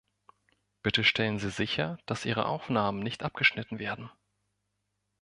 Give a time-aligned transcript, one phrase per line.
[0.81, 4.09] Bitte stellen Sie sicher, dass Ihre Aufnahmen nicht abgeschnitten werden.